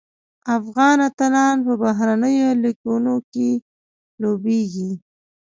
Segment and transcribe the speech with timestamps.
[0.57, 3.49] افغان اتلان په بهرنیو لیګونو کې
[4.21, 4.91] لوبیږي.